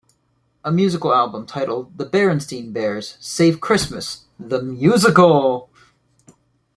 [0.63, 5.69] A musical album titled The Berenstain Bears Save Christmas: The Musical!